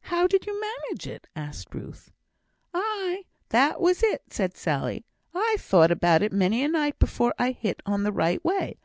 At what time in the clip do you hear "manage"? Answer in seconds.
0.60-1.06